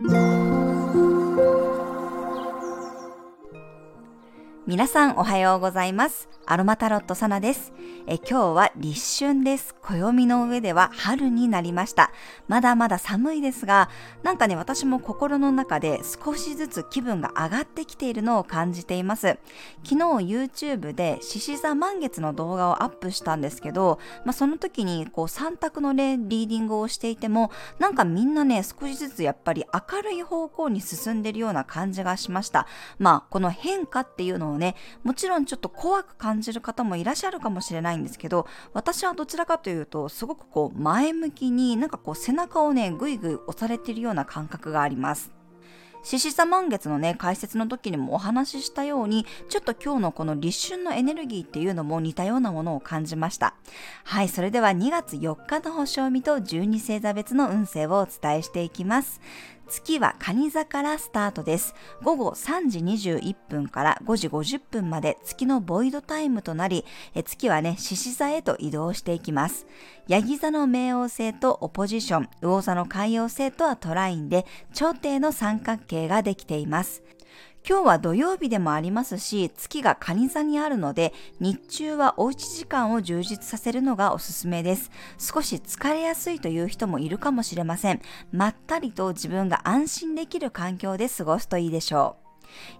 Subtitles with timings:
[0.00, 0.12] 皆
[4.86, 6.28] さんおはようございます。
[6.46, 7.72] アロマタロットサナです。
[8.06, 9.74] え今日は立春です。
[9.88, 12.12] 暦の上では春になりました。
[12.46, 13.88] まだまだ寒いですが、
[14.22, 19.38] なんかね、私も心の中で少しずつ気分が上がってきているのを感じています。
[19.84, 32.66] 昨日 YouTube で獅子座満月の動画をアップしたんですけど、まあ、その時にこう3択の、リーディングをしていても、なんかみんなね、少しずつやっぱり明るい方向に進んでるような感じがしました。
[32.98, 45.38] まあ、この変化っていうのをね、もちろんちょっと怖く感じる方もいらっしゃるかもしれないんですけど、私はどちらかというと、すごくこう前向きになんかこう背中をね、ぐいぐい押されているような感覚があります。
[46.02, 53.54] 獅子座満月のね、解説の時にもお話ししたように、ちょっと今日のこの立春のエネルギーっていうのも似たようなものを感じました。
[54.04, 59.20] はい、それでは2月4日の星を見と12星座別の運勢をお伝えしていきます。
[59.68, 61.74] 月は蟹座からスタートです。
[62.02, 66.84] 午後3時21分から5時50分まで月のボイドタイムとなり、
[67.24, 69.66] 月はね、獅子座へと移動していきます。
[70.08, 77.02] ヤギ座の冥王星とオポジション、魚座の海洋星とはトラインで、頂点の三角形ができています。
[77.68, 84.90] 今日は土曜日でもありますし、月が蟹座にあるので、日中はおうち時間を充実させるのがおすすめです。
[85.18, 88.00] 少し疲れやすいという人もいるかもしれません。
[88.32, 92.27] まったりと自分が安心できる環境で過ごすといいでしょう。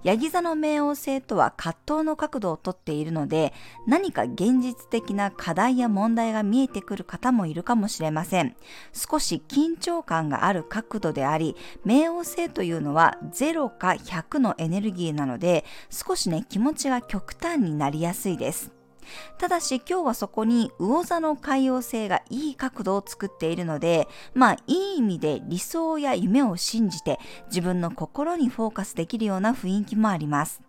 [0.03, 3.53] ヤギ座の冥王星とは葛藤の角度をとっているので
[3.87, 8.57] 何か現実的な課題や問題が見えてくる方もいるかもしれません。
[8.93, 18.78] 少し緊張感がある角度であり冥王星というのは0か100のエネルギーなので少しね気持ちが極端になりやすいです。
[19.39, 30.63] ただし今日はそこに魚座の海洋星がいい角度を作っているので、まあいい意味で理想や夢を信じて自分の心にフォーカスできるような雰囲気もあります。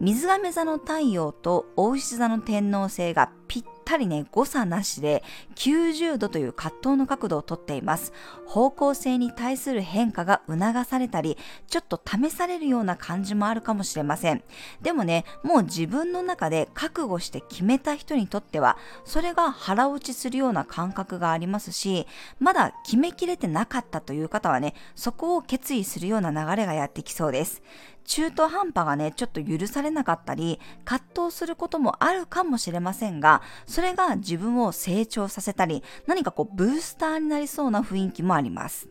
[0.00, 5.22] 水亀座の太陽と大牛座の天王星がぴったりね、誤差なしで
[5.54, 8.14] 90度という葛藤の角度をとっています。
[8.46, 11.36] 方向性に対する変化が促されたり、
[11.68, 14.42] ちょっと試されるような感じもあるかもしれません。
[14.80, 22.06] でもね、もう自分の中で覚悟して決めた人にとっては、それが腹落ちするような感覚がありますし、
[22.40, 27.62] まだ決めきれてなかったという方はね、そこを決意するような流れがやってきそうです。
[28.04, 38.88] 中途半端がね、ちょっと許されなかったり、葛藤することもあるかもしれませんが、そそれが自分を成長させたり、何かこうブースターになりそうな雰囲気もあります。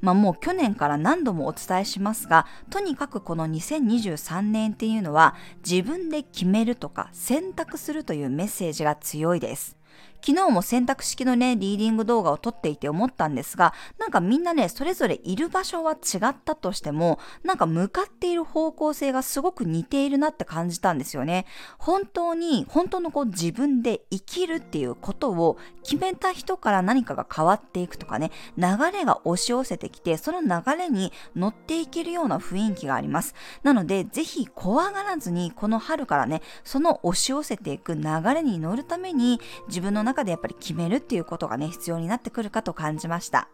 [0.00, 9.76] まあもう去年から何度もお伝えしますが、とにかくこの2023年っていうのは自分で決めるとか選択するというメッセージが強いです。
[10.26, 21.44] 昨日も選択式のね、リーディング動画を撮っていて思ったんですが、なんかみんなね、それぞれいる場所は違ったとしても、なんか向かっている方向性がすごく似ているなって感じたんですよね。
[21.76, 33.34] 本当に、本当のこう自分で生きるっていうことを決めた人から何かが変わっていくとかね、流れが押し寄せてきて、その流れに乗っていけるような雰囲気があります。
[33.62, 38.02] なので、ぜひ怖がらずに、この春からね、その押し寄せていく流
[38.32, 43.48] れに乗るために、自分の中中でやっぱり決めるっていうことがね、必要になってくるかと感じました。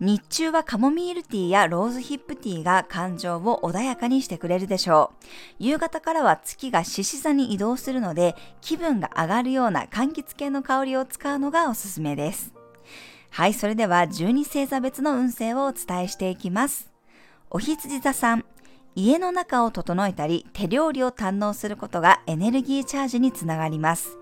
[0.00, 5.26] 日中はカモミールティーやローズヒップティーが感情を穏やかにしてくれるでしょう。
[5.58, 12.54] 夕方からは月が獅子座に移動するので気分が上がるような柑橘系の香りを使うのがおすすめです。
[13.28, 16.90] はい、それでは12星座別の運勢をお伝えしていきます。
[17.50, 18.44] お羊座さん、
[18.94, 24.18] 家の中を整えたり手料理を堪能することがエネルギーチャージにつながります。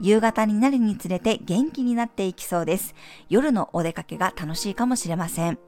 [0.00, 2.94] 夕方になるにつれて元気になっていきそうです。
[3.28, 5.58] 夜のお出かけが楽しいかもしれません。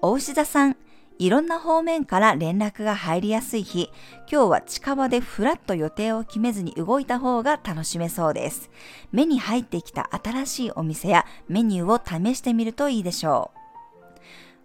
[0.00, 0.76] お牛座さん、
[1.18, 3.90] いろんな方面から連絡が入りやすい日、
[4.30, 8.70] 今日は近場でふらっと予定を決めずに動いた方が楽しめそうです。
[9.12, 13.61] 目に入ってきた新しいお店やメニューを試してみるといいでしょう。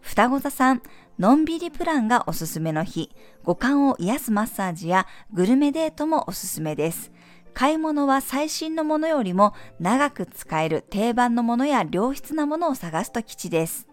[0.07, 0.81] 双子座さん、
[1.19, 3.12] のんびりプランがおすすめの日、
[3.44, 7.12] 五感を癒すマッサージやグルメデートもおすすめです。
[7.54, 13.89] 買い物は最新のものよりも長く使える定番のものや良質なものを探すと吉です。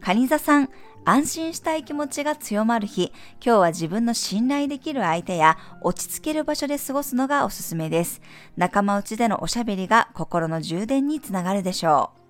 [0.00, 0.68] 蟹座さん、
[1.04, 3.12] 安心したい気持ちが強まる日、
[3.44, 8.20] 今日は自分の信頼できる相手や落ち着ける場所で過ごすのがおすすめです。
[8.56, 12.21] 仲間内でのおしゃべりが心の充電につながるでしょう。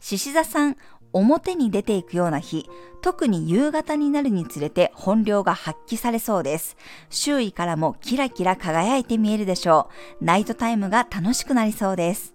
[0.00, 0.76] 獅子座さん、
[1.12, 2.68] 表に出ていくような日、
[3.02, 6.76] 特に夕方になるにつれて本領が発揮されそうです。
[7.08, 10.24] 周囲からもキラキラ輝いて見えるでしょう。
[10.24, 12.34] ナイトタイムが楽しくなりそうです。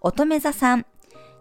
[0.00, 0.86] 乙女座さん、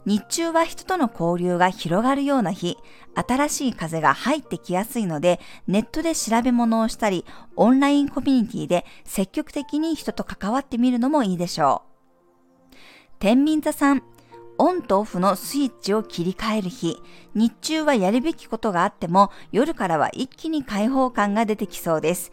[0.06, 2.78] 日中は人との交流が広がるような日、
[3.14, 7.26] 新しい風が入ってきやすいので、ネットで調べ物をしたり、
[7.56, 11.84] オンラインコミュニティで積極的に人と関わってみるのもいいでしょ
[12.72, 12.76] う。
[13.20, 14.04] 天秤座さん、
[14.62, 17.02] オンとオフのスイッチを切り替える日、
[17.34, 22.32] 日中はやるべきことがあっても、夜からは一気に開放感が出てきそうです。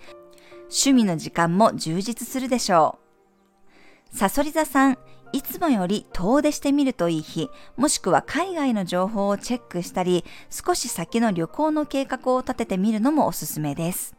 [0.65, 2.99] 趣味の時間も充実するでしょ
[4.13, 4.17] う。
[4.19, 4.99] サソリ座さん、
[5.33, 7.49] いつもより遠出してみるといい日、
[7.79, 14.18] もしくは海外の情報をチェックしたり、少し先の旅行の計画を立ててみるのもおすすめです。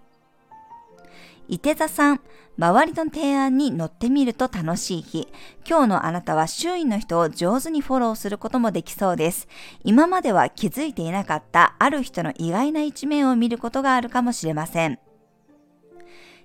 [1.52, 2.22] 伊手座さん、
[2.60, 5.28] 周りの提案に乗ってみると楽しい日。
[5.68, 9.48] 今日のあなたは周囲の人を上手にフォローすることもできそうです。
[9.84, 15.00] 今までは気づいていなかったある人の意外な一面を見ることがあるかもしれません。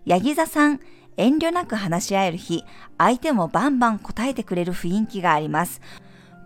[0.06, 0.80] ヤギ座さん、
[1.18, 2.64] 遠慮なく話し合える日、
[2.96, 5.82] 相手もバンバン答えてくれる雰囲気があります。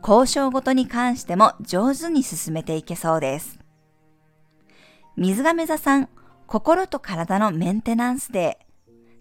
[0.02, 3.61] 交渉ごとに関しても上手に進めていけそうです。
[5.16, 6.08] 水亀座さん、
[6.48, 8.56] 心と体のメンテナンスデ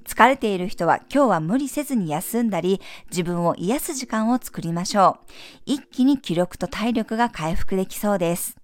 [0.06, 0.09] ー。
[0.09, 2.79] 疲れている人は今日は無理せずに休んだり、
[3.12, 5.31] 自分を癒す時間を作りましょう。
[5.65, 8.56] 一気に気力と体力が回復できそうです。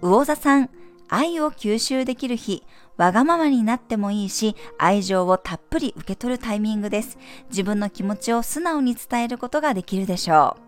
[0.00, 0.70] 魚座さん、
[1.08, 2.62] 愛を吸収できる日、
[2.96, 7.18] わがままになってもいいし、愛情をたっぷり受け取るタイミングです。
[7.50, 10.67] 自分の気持ちを素直に伝えることができるでしょう。